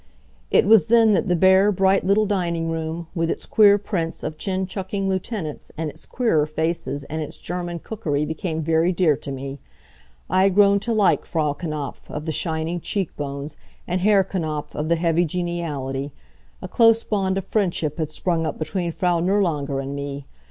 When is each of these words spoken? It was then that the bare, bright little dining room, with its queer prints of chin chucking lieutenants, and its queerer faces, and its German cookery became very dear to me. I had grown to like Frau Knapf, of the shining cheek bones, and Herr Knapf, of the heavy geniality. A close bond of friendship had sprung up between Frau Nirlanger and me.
It 0.49 0.65
was 0.65 0.87
then 0.87 1.13
that 1.13 1.27
the 1.27 1.35
bare, 1.35 1.71
bright 1.71 2.03
little 2.03 2.25
dining 2.25 2.71
room, 2.71 3.05
with 3.13 3.29
its 3.29 3.45
queer 3.45 3.77
prints 3.77 4.23
of 4.23 4.35
chin 4.39 4.65
chucking 4.65 5.07
lieutenants, 5.07 5.71
and 5.77 5.91
its 5.91 6.07
queerer 6.07 6.47
faces, 6.47 7.03
and 7.03 7.21
its 7.21 7.37
German 7.37 7.77
cookery 7.77 8.25
became 8.25 8.63
very 8.63 8.91
dear 8.91 9.15
to 9.17 9.31
me. 9.31 9.59
I 10.27 10.41
had 10.41 10.55
grown 10.55 10.79
to 10.79 10.91
like 10.91 11.23
Frau 11.23 11.53
Knapf, 11.53 12.09
of 12.09 12.25
the 12.25 12.31
shining 12.31 12.81
cheek 12.81 13.15
bones, 13.15 13.57
and 13.87 14.01
Herr 14.01 14.23
Knapf, 14.23 14.73
of 14.73 14.89
the 14.89 14.95
heavy 14.95 15.23
geniality. 15.23 16.13
A 16.63 16.67
close 16.67 17.03
bond 17.03 17.37
of 17.37 17.45
friendship 17.45 17.99
had 17.99 18.09
sprung 18.09 18.47
up 18.47 18.57
between 18.57 18.91
Frau 18.91 19.19
Nirlanger 19.19 19.79
and 19.79 19.95
me. 19.95 20.25